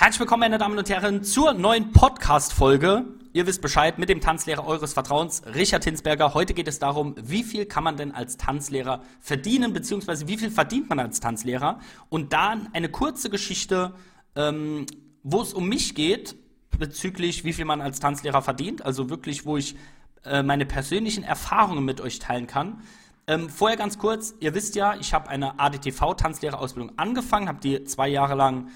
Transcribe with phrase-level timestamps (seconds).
[0.00, 3.04] Herzlich willkommen, meine Damen und Herren, zur neuen Podcast-Folge.
[3.32, 6.34] Ihr wisst Bescheid mit dem Tanzlehrer eures Vertrauens, Richard Hinsberger.
[6.34, 10.52] Heute geht es darum, wie viel kann man denn als Tanzlehrer verdienen, beziehungsweise wie viel
[10.52, 11.80] verdient man als Tanzlehrer?
[12.10, 13.92] Und dann eine kurze Geschichte,
[14.36, 14.86] ähm,
[15.24, 16.36] wo es um mich geht,
[16.78, 18.86] bezüglich wie viel man als Tanzlehrer verdient.
[18.86, 19.74] Also wirklich, wo ich
[20.22, 22.82] äh, meine persönlichen Erfahrungen mit euch teilen kann.
[23.26, 28.06] Ähm, vorher ganz kurz, ihr wisst ja, ich habe eine ADTV-Tanzlehrerausbildung angefangen, habe die zwei
[28.06, 28.68] Jahre lang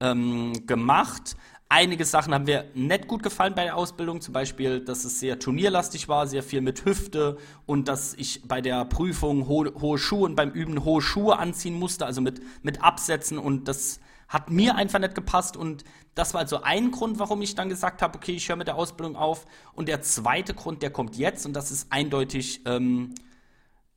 [0.00, 1.36] ähm, gemacht.
[1.68, 5.38] Einige Sachen haben mir nicht gut gefallen bei der Ausbildung, zum Beispiel, dass es sehr
[5.38, 10.24] turnierlastig war, sehr viel mit Hüfte und dass ich bei der Prüfung hohe, hohe Schuhe
[10.24, 14.76] und beim Üben hohe Schuhe anziehen musste, also mit, mit Absätzen und das hat mir
[14.76, 18.32] einfach nicht gepasst und das war also ein Grund, warum ich dann gesagt habe, okay,
[18.32, 19.46] ich höre mit der Ausbildung auf.
[19.74, 23.14] Und der zweite Grund, der kommt jetzt und das ist eindeutig ähm,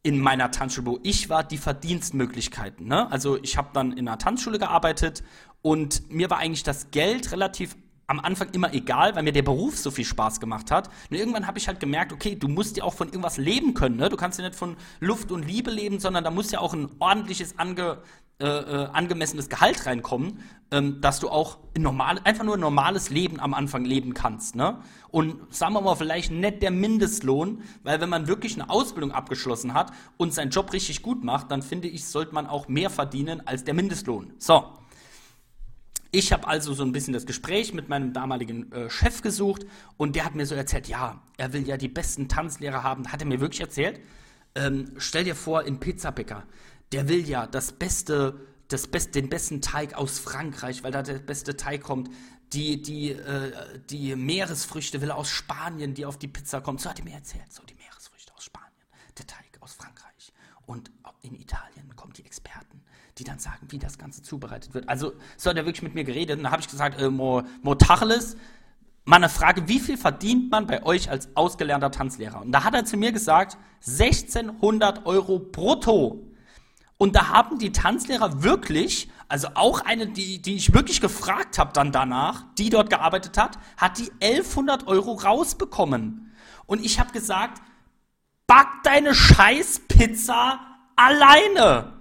[0.03, 2.88] in meiner Tanzschule, wo ich war, die Verdienstmöglichkeiten.
[2.88, 3.09] Ne?
[3.09, 5.23] Also ich habe dann in einer Tanzschule gearbeitet
[5.61, 7.77] und mir war eigentlich das Geld relativ
[8.08, 10.89] am Anfang immer egal, weil mir der Beruf so viel Spaß gemacht hat.
[11.09, 13.95] Und irgendwann habe ich halt gemerkt, okay, du musst ja auch von irgendwas leben können.
[13.95, 14.09] Ne?
[14.09, 16.89] Du kannst ja nicht von Luft und Liebe leben, sondern da muss ja auch ein
[16.99, 17.99] ordentliches, ange,
[18.39, 20.39] äh, äh, angemessenes Gehalt reinkommen,
[20.72, 24.56] ähm, dass du auch normal, einfach nur ein normales Leben am Anfang leben kannst.
[24.56, 24.80] Ne?
[25.12, 29.76] Und sagen wir mal, vielleicht nicht der Mindestlohn, weil wenn man wirklich eine Ausbildung abgeschlossen
[29.76, 33.45] hat und seinen Job richtig gut macht, dann finde ich, sollte man auch mehr verdienen
[33.45, 34.34] als der Mindestlohn.
[34.39, 34.66] So.
[36.11, 39.66] Ich habe also so ein bisschen das Gespräch mit meinem damaligen äh, Chef gesucht
[39.98, 43.11] und der hat mir so erzählt, ja, er will ja die besten Tanzlehrer haben.
[43.11, 44.00] Hat er mir wirklich erzählt?
[44.56, 46.44] Ähm, stell dir vor, in Pizzabäcker,
[46.94, 51.19] der will ja das beste, das best, den besten Teig aus Frankreich, weil da der
[51.19, 52.09] beste Teig kommt.
[52.53, 56.77] Die, die, äh, die Meeresfrüchte will er aus Spanien, die auf die Pizza kommen.
[56.77, 58.86] So hat er mir erzählt, so die Meeresfrüchte aus Spanien,
[59.17, 60.31] der Teig aus Frankreich.
[60.67, 60.91] Und
[61.23, 62.83] in Italien kommen die Experten
[63.19, 64.89] die dann sagen, wie das Ganze zubereitet wird.
[64.89, 67.44] Also so hat er wirklich mit mir geredet und da habe ich gesagt, äh, Mo,
[67.61, 67.77] Mo
[69.05, 72.41] eine Frage, wie viel verdient man bei euch als ausgelernter Tanzlehrer?
[72.41, 76.33] Und da hat er zu mir gesagt, 1600 Euro brutto.
[77.03, 81.73] Und da haben die Tanzlehrer wirklich, also auch eine, die, die ich wirklich gefragt habe
[81.73, 86.31] dann danach, die dort gearbeitet hat, hat die 1100 Euro rausbekommen.
[86.65, 87.61] Und ich habe gesagt,
[88.47, 90.61] back deine Scheißpizza
[90.95, 91.92] alleine.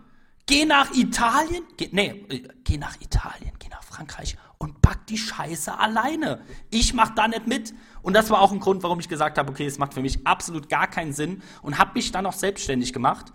[0.46, 5.18] Geh nach Italien, geh, nee, äh, geh nach Italien, geh nach Frankreich und back die
[5.18, 6.42] Scheiße alleine.
[6.70, 7.74] Ich mach da nicht mit.
[8.02, 10.24] Und das war auch ein Grund, warum ich gesagt habe, okay, es macht für mich
[10.28, 13.32] absolut gar keinen Sinn und habe mich dann auch selbstständig gemacht.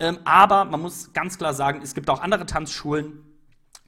[0.00, 3.20] Ähm, aber man muss ganz klar sagen, es gibt auch andere Tanzschulen,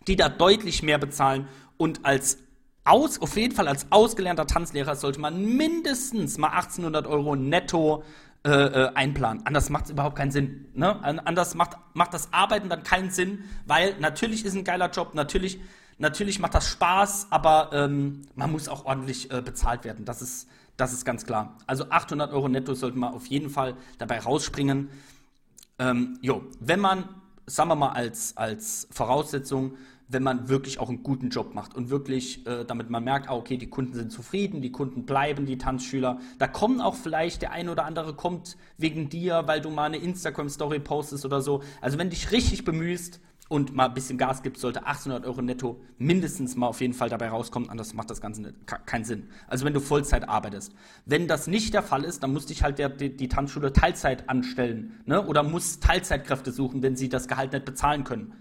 [0.06, 2.38] die da deutlich mehr bezahlen und als
[2.84, 8.02] aus, auf jeden Fall als ausgelernter Tanzlehrer sollte man mindestens mal 1800 Euro netto
[8.44, 9.46] äh, äh, einplanen.
[9.46, 10.66] Anders macht es überhaupt keinen Sinn.
[10.74, 11.00] Ne?
[11.24, 15.60] Anders macht, macht das Arbeiten dann keinen Sinn, weil natürlich ist ein geiler Job, natürlich,
[15.98, 20.04] natürlich macht das Spaß, aber ähm, man muss auch ordentlich äh, bezahlt werden.
[20.04, 21.56] Das ist, das ist ganz klar.
[21.68, 24.88] Also 800 Euro netto sollten wir auf jeden Fall dabei rausspringen.
[25.82, 27.08] Ähm, jo, wenn man,
[27.46, 29.74] sagen wir mal als, als Voraussetzung,
[30.06, 33.34] wenn man wirklich auch einen guten Job macht und wirklich, äh, damit man merkt, ah,
[33.34, 36.20] okay, die Kunden sind zufrieden, die Kunden bleiben, die Tanzschüler.
[36.38, 39.96] Da kommen auch vielleicht, der eine oder andere kommt wegen dir, weil du mal eine
[39.96, 41.62] Instagram-Story postest oder so.
[41.80, 43.20] Also wenn du dich richtig bemühst
[43.52, 47.10] und mal ein bisschen Gas gibst, sollte 800 Euro netto mindestens mal auf jeden Fall
[47.10, 48.54] dabei rauskommen, anders macht das Ganze nicht,
[48.86, 49.28] keinen Sinn.
[49.46, 50.72] Also wenn du Vollzeit arbeitest.
[51.04, 54.30] Wenn das nicht der Fall ist, dann muss dich halt der, die, die Tanzschule Teilzeit
[54.30, 55.26] anstellen ne?
[55.26, 58.32] oder muss Teilzeitkräfte suchen, wenn sie das Gehalt nicht bezahlen können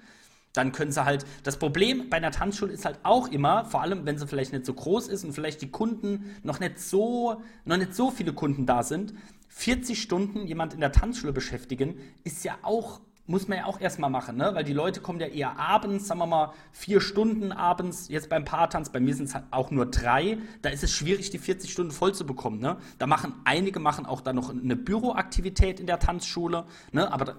[0.54, 4.06] dann können sie halt, das Problem bei einer Tanzschule ist halt auch immer, vor allem
[4.06, 7.78] wenn sie vielleicht nicht so groß ist und vielleicht die Kunden noch nicht so, noch
[7.78, 9.14] nicht so viele Kunden da sind,
[9.48, 11.96] 40 Stunden jemand in der Tanzschule beschäftigen,
[12.26, 14.52] ist ja auch, muss man ja auch erstmal machen, ne?
[14.54, 18.46] Weil die Leute kommen ja eher abends, sagen wir mal, vier Stunden abends, jetzt beim
[18.46, 21.72] Paartanz, bei mir sind es halt auch nur drei, da ist es schwierig, die 40
[21.72, 22.78] Stunden voll zu bekommen, ne?
[22.98, 27.12] Da machen, einige machen auch dann noch eine Büroaktivität in der Tanzschule, ne?
[27.12, 27.36] Aber da,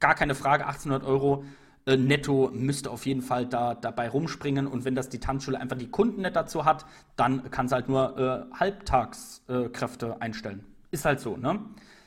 [0.00, 1.44] gar keine Frage, 1800 Euro
[1.88, 4.66] äh, netto müsste auf jeden Fall da dabei rumspringen.
[4.66, 6.84] Und wenn das die Tanzschule einfach die Kunden nicht dazu hat,
[7.16, 10.64] dann kann sie halt nur äh, Halbtagskräfte äh, einstellen.
[10.90, 11.60] Ist halt so, ne?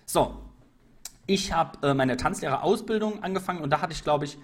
[0.05, 0.37] So,
[1.27, 4.37] ich habe äh, meine Tanzlehrerausbildung angefangen und da hatte ich, glaube ich,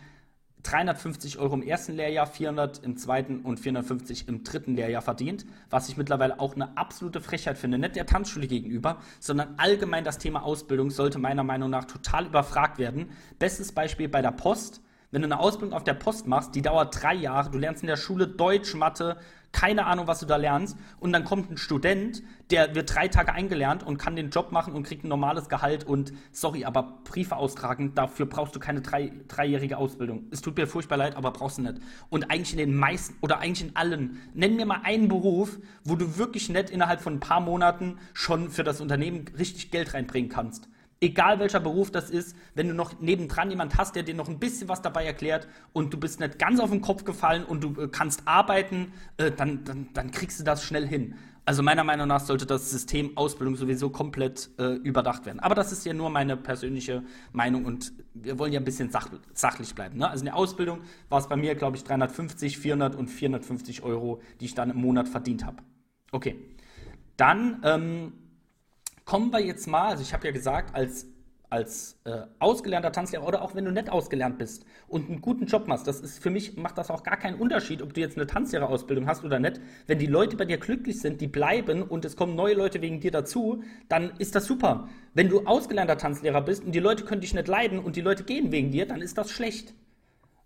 [0.63, 5.87] 350 Euro im ersten Lehrjahr, 400 im zweiten und 450 im dritten Lehrjahr verdient, was
[5.87, 7.77] ich mittlerweile auch eine absolute Frechheit finde.
[7.77, 12.79] Nicht der Tanzschule gegenüber, sondern allgemein das Thema Ausbildung sollte meiner Meinung nach total überfragt
[12.79, 13.11] werden.
[13.39, 17.01] Bestes Beispiel bei der Post Wenn du eine Ausbildung auf der Post machst, die dauert
[17.01, 19.17] drei Jahre, du lernst in der Schule Deutsch, Mathe,
[19.53, 20.77] keine Ahnung, was du da lernst.
[20.99, 22.21] Und dann kommt ein Student,
[22.51, 25.85] der wird drei Tage eingelernt und kann den Job machen und kriegt ein normales Gehalt.
[25.85, 30.25] Und sorry, aber Briefe austragen, dafür brauchst du keine drei, dreijährige Ausbildung.
[30.29, 31.75] Es tut mir furchtbar leid, aber brauchst du nicht.
[32.09, 35.95] Und eigentlich in den meisten oder eigentlich in allen, nenn mir mal einen Beruf, wo
[35.95, 40.29] du wirklich nicht innerhalb von ein paar Monaten schon für das Unternehmen richtig Geld reinbringen
[40.29, 40.67] kannst.
[40.99, 44.39] Egal welcher Beruf das ist, wenn du noch nebendran jemand hast, der dir noch ein
[44.39, 47.81] bisschen was dabei erklärt und du bist nicht ganz auf den Kopf gefallen und du
[47.81, 51.15] äh, kannst arbeiten, äh, dann, dann, dann kriegst du das schnell hin.
[51.47, 55.39] Also meiner Meinung nach sollte das System Ausbildung sowieso komplett äh, überdacht werden.
[55.39, 59.09] Aber das ist ja nur meine persönliche Meinung und wir wollen ja ein bisschen sach
[59.33, 59.97] sachlich bleiben.
[59.97, 60.09] Ne?
[60.09, 64.19] Also in der Ausbildung war es bei mir, glaube ich, 350, 400 und 450 Euro,
[64.41, 65.63] die ich dann im Monat verdient habe.
[66.11, 66.35] Okay,
[67.15, 68.13] dann ähm,
[69.07, 71.07] kommen wir jetzt mal, also ich habe ja gesagt, als,
[71.49, 75.65] als äh, ausgelernter Tanzlehrer oder auch wenn du nicht ausgelernt bist und einen guten Job
[75.65, 78.27] machst, das ist für mich, macht das auch gar keinen Unterschied, ob du jetzt eine
[78.27, 79.61] Tanzlehrerausbildung hast oder nicht.
[79.87, 82.99] Wenn die Leute bei dir glücklich sind, die bleiben und es kommen neue Leute wegen
[82.99, 84.89] dir dazu, dann ist das super.
[85.13, 88.25] Wenn du ausgelernter Tanzlehrer bist und die Leute können dich nicht leiden und die Leute
[88.25, 89.73] gehen wegen dir, dann ist das schlecht.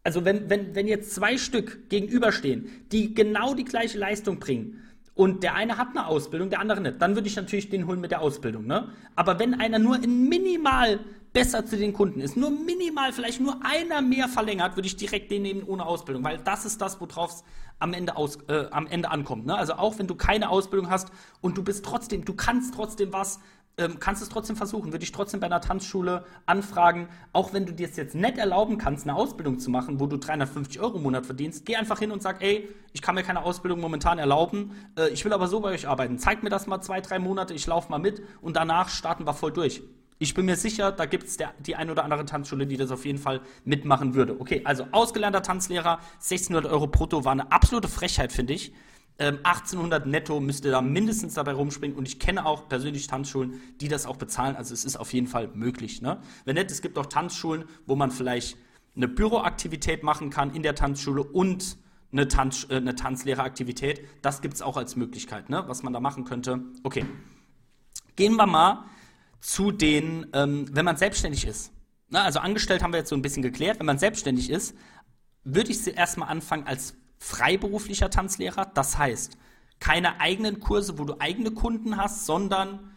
[0.04, 4.84] Also wenn, wenn, wenn jetzt zwei Stück gegenüberstehen, die genau die gleiche Leistung bringen,
[5.22, 8.02] und der eine hat eine Ausbildung, der andere nicht, dann würde ich natürlich den holen
[8.02, 8.66] mit der Ausbildung.
[8.66, 8.90] Ne?
[9.16, 11.00] Aber wenn einer nur in minimal
[11.32, 15.30] besser zu den Kunden ist, nur minimal, vielleicht nur einer mehr verlängert, würde ich direkt
[15.30, 17.44] den nehmen ohne Ausbildung, weil das ist das, worauf es
[17.78, 18.16] am Ende,
[18.48, 19.46] äh, am Ende ankommt.
[19.46, 19.56] Ne?
[19.56, 23.40] Also auch wenn du keine Ausbildung hast und du bist trotzdem, du kannst trotzdem was,
[23.78, 27.74] ähm, kannst es trotzdem versuchen, würde ich trotzdem bei einer Tanzschule anfragen, auch wenn du
[27.74, 31.04] dir es jetzt nicht erlauben kannst, eine Ausbildung zu machen, wo du 350 Euro im
[31.04, 34.72] Monat verdienst, geh einfach hin und sag, ey, ich kann mir keine Ausbildung momentan erlauben,
[34.98, 37.54] äh, ich will aber so bei euch arbeiten, zeig mir das mal zwei, drei Monate,
[37.54, 39.82] ich laufe mal mit und danach starten wir voll durch.
[40.22, 43.06] Ich bin mir sicher, da gibt es die ein oder andere Tanzschule, die das auf
[43.06, 44.40] jeden Fall mitmachen würde.
[44.40, 48.72] Okay, also ausgelernter Tanzlehrer, 1600 Euro brutto war eine absolute Frechheit, finde ich.
[49.22, 53.88] 1800 ähm, netto müsste da mindestens dabei rumspringen und ich kenne auch persönlich Tanzschulen, die
[53.88, 54.56] das auch bezahlen.
[54.56, 56.02] Also es ist auf jeden Fall möglich.
[56.02, 56.20] Ne?
[56.46, 58.58] Wenn nicht, es gibt auch Tanzschulen, wo man vielleicht
[58.96, 61.78] eine Büroaktivität machen kann in der Tanzschule und
[62.12, 64.02] eine, Tanz, äh, eine Tanzlehreraktivität.
[64.22, 65.64] Das gibt es auch als Möglichkeit, ne?
[65.68, 66.62] was man da machen könnte.
[66.84, 67.06] Okay,
[68.16, 68.86] gehen wir mal
[69.40, 71.72] zu den, ähm, wenn man selbstständig ist.
[72.10, 73.80] Na, also angestellt haben wir jetzt so ein bisschen geklärt.
[73.80, 74.76] Wenn man selbstständig ist,
[75.44, 78.66] würde ich sie erstmal anfangen als freiberuflicher Tanzlehrer.
[78.66, 79.38] Das heißt,
[79.80, 82.91] keine eigenen Kurse, wo du eigene Kunden hast, sondern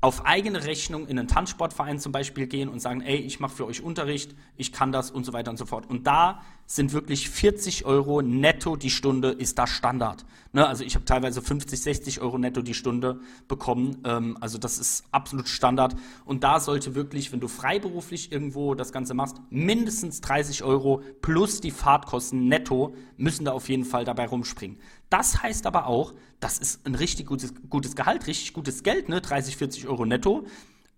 [0.00, 3.66] auf eigene Rechnung in einen Tanzsportverein zum Beispiel gehen und sagen, ey, ich mache für
[3.66, 5.90] euch Unterricht, ich kann das und so weiter und so fort.
[5.90, 10.24] Und da sind wirklich 40 Euro netto die Stunde, ist da Standard.
[10.52, 10.66] Ne?
[10.66, 13.98] Also ich habe teilweise 50, 60 Euro netto die Stunde bekommen.
[14.04, 15.96] Ähm, also das ist absolut Standard.
[16.24, 21.60] Und da sollte wirklich, wenn du freiberuflich irgendwo das Ganze machst, mindestens 30 Euro plus
[21.60, 24.78] die Fahrtkosten netto müssen da auf jeden Fall dabei rumspringen.
[25.10, 29.20] Das heißt aber auch, das ist ein richtig gutes, gutes Gehalt, richtig gutes Geld, ne?
[29.20, 30.46] 30, 40 Euro netto.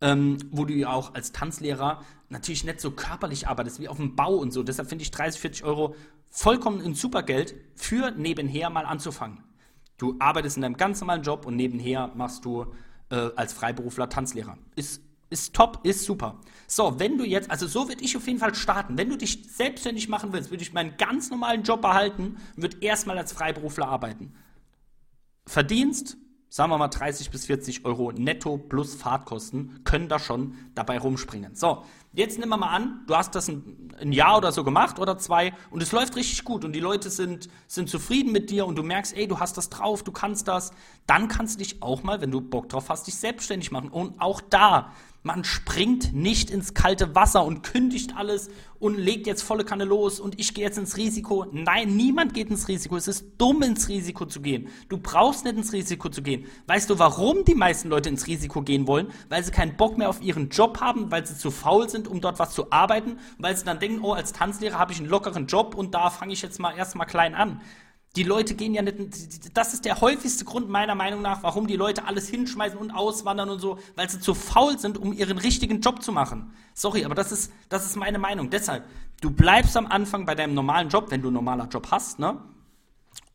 [0.00, 4.17] Ähm, wo du ja auch als Tanzlehrer natürlich nicht so körperlich arbeitest wie auf dem
[4.17, 4.64] Bau und so.
[4.64, 5.94] Deshalb finde ich 30, 40 Euro
[6.29, 9.44] vollkommen ein super Geld für nebenher mal anzufangen.
[9.99, 12.67] Du arbeitest in deinem ganz normalen Job und nebenher machst du
[13.11, 14.58] äh, als Freiberufler Tanzlehrer.
[14.75, 16.40] Ist, ist top, ist super.
[16.67, 18.96] So, wenn du jetzt, also so würde ich auf jeden Fall starten.
[18.96, 22.79] Wenn du dich selbstständig machen willst, würde ich meinen ganz normalen Job behalten und würde
[22.81, 24.34] erstmal als Freiberufler arbeiten.
[25.46, 26.17] Verdienst,
[26.52, 31.55] sagen wir mal 30 bis 40 Euro netto plus Fahrtkosten, können da schon dabei rumspringen.
[31.55, 31.82] So,
[32.12, 35.17] jetzt nehmen wir mal an, du hast das ein, ein, Jahr oder so gemacht oder
[35.17, 38.76] zwei und es läuft richtig gut und die Leute sind, sind zufrieden mit dir und
[38.76, 40.72] du merkst, ey, du hast das drauf, du kannst das.
[41.06, 43.89] Dann kannst du dich auch mal, wenn du Bock drauf hast, dich selbstständig machen.
[43.89, 48.50] Und auch da man springt nicht ins kalte Wasser und kündigt alles
[48.81, 51.46] und legt jetzt volle Kanne los und ich gehe jetzt ins Risiko.
[51.52, 52.96] Nein, niemand geht ins Risiko.
[52.96, 54.69] Es ist dumm, ins Risiko zu gehen.
[54.88, 56.46] Du brauchst nicht ins Risiko zu gehen.
[56.67, 59.12] Weißt du, warum die meisten Leute ins Risiko gehen wollen?
[59.29, 62.20] Weil sie keinen Bock mehr auf ihren Job haben, weil sie zu faul sind, um
[62.20, 65.46] dort was zu arbeiten, weil sie dann denken, oh, als Tanzlehrer habe ich einen lockeren
[65.46, 67.60] Job und da fange ich jetzt mal erstmal klein an.
[68.15, 71.77] Die Leute gehen ja nicht, das ist der häufigste Grund meiner Meinung nach, warum die
[71.77, 75.81] Leute alles hinschmeißen und auswandern und so, weil sie zu faul sind, um ihren richtigen
[75.81, 76.53] Job zu machen.
[76.75, 78.51] Sorry, aber das ist, das ist meine Meinung.
[78.51, 78.85] Deshalb,
[79.23, 82.39] du bleibst am Anfang bei deinem normalen Job, wenn du einen normalen Job hast, ne?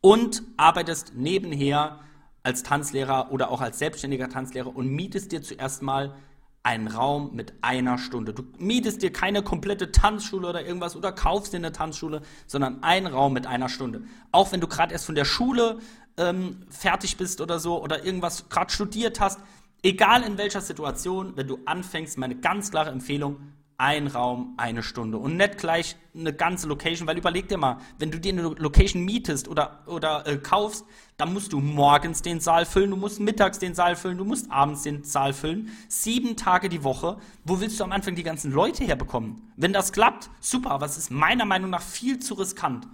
[0.00, 1.98] Und arbeitest nebenher
[2.44, 6.14] als Tanzlehrer oder auch als selbstständiger Tanzlehrer und mietest dir zuerst mal
[6.62, 8.34] einen Raum mit einer Stunde.
[8.34, 13.06] Du mietest dir keine komplette Tanzschule oder irgendwas oder kaufst dir eine Tanzschule, sondern einen
[13.06, 14.02] Raum mit einer Stunde.
[14.32, 15.78] Auch wenn du gerade erst von der Schule
[16.16, 19.40] ähm, fertig bist oder so oder irgendwas gerade studiert hast,
[19.82, 23.40] egal in welcher Situation, wenn du anfängst, meine ganz klare Empfehlung,
[23.80, 28.10] ein Raum, eine Stunde und nicht gleich eine ganze Location, weil überleg dir mal, wenn
[28.10, 30.84] du dir eine Location mietest oder, oder äh, kaufst,
[31.16, 34.50] dann musst du morgens den Saal füllen, du musst mittags den Saal füllen, du musst
[34.50, 37.18] abends den Saal füllen, sieben Tage die Woche.
[37.44, 39.52] Wo willst du am Anfang die ganzen Leute herbekommen?
[39.56, 42.88] Wenn das klappt, super, aber es ist meiner Meinung nach viel zu riskant.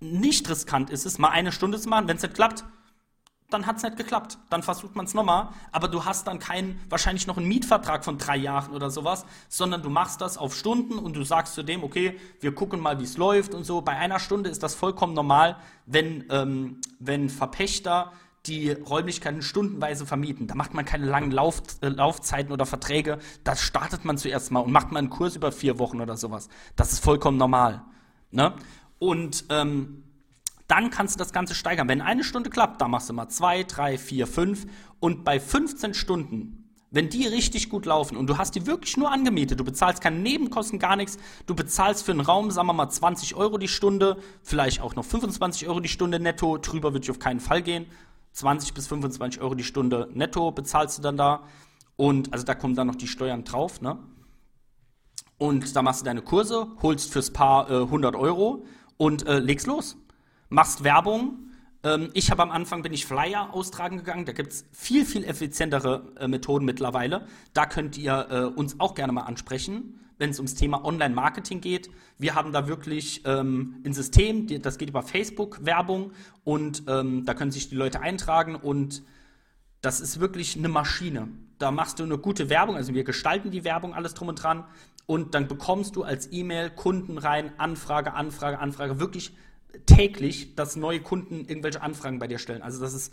[0.00, 2.64] Nicht riskant ist es, mal eine Stunde zu machen, wenn es nicht klappt,
[3.54, 4.36] dann hat es nicht geklappt.
[4.50, 8.18] Dann versucht man es nochmal, aber du hast dann keinen, wahrscheinlich noch einen Mietvertrag von
[8.18, 11.82] drei Jahren oder sowas, sondern du machst das auf Stunden und du sagst zu dem,
[11.82, 13.80] okay, wir gucken mal, wie es läuft und so.
[13.80, 15.56] Bei einer Stunde ist das vollkommen normal,
[15.86, 18.12] wenn, ähm, wenn Verpächter
[18.46, 20.46] die Räumlichkeiten stundenweise vermieten.
[20.46, 23.18] Da macht man keine langen Lauf, äh, Laufzeiten oder Verträge.
[23.42, 26.48] Da startet man zuerst mal und macht mal einen Kurs über vier Wochen oder sowas.
[26.76, 27.82] Das ist vollkommen normal.
[28.30, 28.54] Ne?
[28.98, 30.03] Und ähm,
[30.66, 31.88] dann kannst du das Ganze steigern.
[31.88, 34.66] Wenn eine Stunde klappt, dann machst du mal zwei, drei, vier, fünf.
[34.98, 39.12] Und bei 15 Stunden, wenn die richtig gut laufen und du hast die wirklich nur
[39.12, 42.88] angemietet, du bezahlst keine Nebenkosten, gar nichts, du bezahlst für einen Raum, sagen wir mal,
[42.88, 47.10] 20 Euro die Stunde, vielleicht auch noch 25 Euro die Stunde netto, drüber würde ich
[47.10, 47.86] auf keinen Fall gehen.
[48.32, 51.42] 20 bis 25 Euro die Stunde netto bezahlst du dann da.
[51.96, 53.98] Und also da kommen dann noch die Steuern drauf, ne?
[55.36, 58.64] Und da machst du deine Kurse, holst fürs Paar äh, 100 Euro
[58.96, 59.96] und äh, legst los
[60.48, 61.50] machst Werbung.
[61.82, 64.24] Ähm, ich habe am Anfang bin ich Flyer austragen gegangen.
[64.24, 67.26] Da gibt es viel, viel effizientere äh, Methoden mittlerweile.
[67.52, 71.90] Da könnt ihr äh, uns auch gerne mal ansprechen, wenn es ums Thema Online-Marketing geht.
[72.18, 76.12] Wir haben da wirklich ähm, ein System, das geht über Facebook-Werbung
[76.44, 79.02] und ähm, da können sich die Leute eintragen und
[79.80, 81.28] das ist wirklich eine Maschine.
[81.58, 84.64] Da machst du eine gute Werbung, also wir gestalten die Werbung, alles drum und dran.
[85.06, 89.34] Und dann bekommst du als E-Mail Kunden rein, Anfrage, Anfrage, Anfrage, wirklich
[89.86, 92.62] täglich, dass neue Kunden irgendwelche Anfragen bei dir stellen.
[92.62, 93.12] Also das ist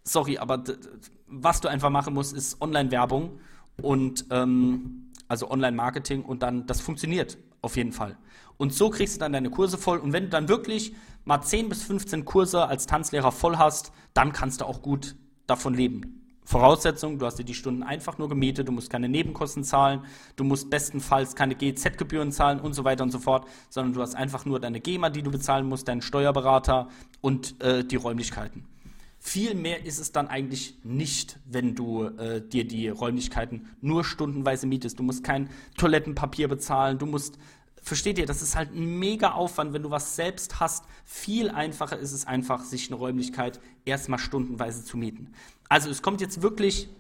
[0.03, 0.65] sorry, aber
[1.27, 3.39] was du einfach machen musst, ist Online-Werbung
[3.81, 8.17] und ähm, also Online-Marketing und dann, das funktioniert auf jeden Fall.
[8.57, 11.69] Und so kriegst du dann deine Kurse voll und wenn du dann wirklich mal 10
[11.69, 15.17] bis 15 Kurse als Tanzlehrer voll hast, dann kannst du auch gut
[15.47, 16.21] davon leben.
[16.45, 20.03] Voraussetzung, du hast dir die Stunden einfach nur gemietet, du musst keine Nebenkosten zahlen,
[20.37, 24.15] du musst bestenfalls keine GZ-Gebühren zahlen und so weiter und so fort, sondern du hast
[24.15, 26.89] einfach nur deine GEMA, die du bezahlen musst, deinen Steuerberater
[27.23, 28.67] und äh, die Räumlichkeiten.
[29.27, 34.67] Viel mehr ist es dann eigentlich nicht, wenn du äh, dir die Räumlichkeiten nur stundenweise
[34.67, 34.99] mietest.
[34.99, 37.39] Du musst kein Toilettenpapier bezahlen, du musst,
[37.83, 40.85] versteht ihr, das ist halt ein mega Aufwand, wenn du was selbst hast.
[41.07, 45.33] Viel einfacher ist es einfach, sich eine Räumlichkeit erstmal stundenweise zu mieten.
[45.71, 46.91] Also es kommt jetzt wirklich,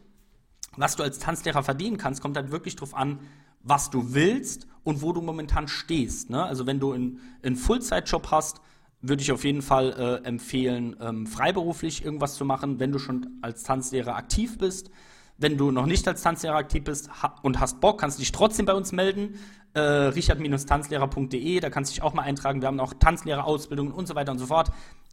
[0.78, 3.21] was du als Tanzlehrer verdienen kannst, kommt halt wirklich darauf an,
[3.62, 6.31] was du willst und wo du momentan stehst.
[6.31, 6.43] Ne?
[6.43, 8.62] Also wenn du einen, einen Fullzeitjob hast,
[9.06, 9.92] würde ich auf jeden Fall
[10.25, 14.90] äh, empfehlen, ähm, freiberuflich irgendwas zu machen, wenn du schon als Tanzlehrer aktiv bist.
[15.37, 17.11] Wenn du noch nicht als Tanzlehrer aktiv bist
[17.42, 19.34] und hast Bock, kannst du dich trotzdem bei uns melden.
[19.75, 22.61] Äh, richard-tanzlehrer.de, da kannst du dich auch mal eintragen.
[22.62, 24.70] Wir haben auch Tanzlehrerausbildungen und so weiter und so fort.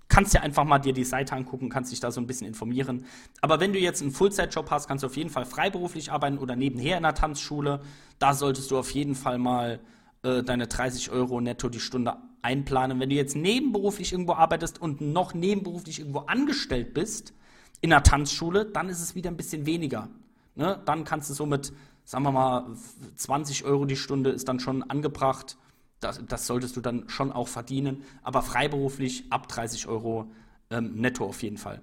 [0.08, 3.06] Kannst ja einfach mal dir die Seite angucken, kannst dich da so ein bisschen informieren.
[3.42, 6.56] Aber wenn du jetzt einen Fullzeitjob hast, kannst du auf jeden Fall freiberuflich arbeiten oder
[6.56, 7.82] nebenher in der Tanzschule.
[8.20, 9.80] Da solltest du auf jeden Fall mal
[10.24, 13.00] äh, deine 30 Euro netto die Stunde einplanen.
[13.00, 17.34] Wenn du jetzt nebenberuflich irgendwo arbeitest und noch nebenberuflich irgendwo angestellt bist,
[17.82, 20.10] in einer Tanzschule, dann ist es wieder ein bisschen weniger.
[20.56, 20.82] Ne?
[20.86, 21.74] Dann kannst du so mit,
[22.06, 22.68] sagen wir mal,
[23.16, 25.58] 20 Euro die Stunde ist dann schon angebracht.
[26.00, 28.04] Das, das solltest du dann schon auch verdienen.
[28.22, 30.32] Aber freiberuflich ab 30 Euro
[30.70, 31.82] ähm, netto auf jeden Fall.